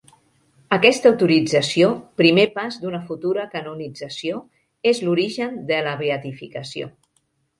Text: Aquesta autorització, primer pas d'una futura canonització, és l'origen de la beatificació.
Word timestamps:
Aquesta 0.77 1.09
autorització, 1.09 1.89
primer 2.21 2.45
pas 2.55 2.79
d'una 2.85 3.01
futura 3.09 3.45
canonització, 3.51 4.41
és 4.93 5.03
l'origen 5.09 5.59
de 5.73 5.77
la 5.89 5.95
beatificació. 6.03 6.91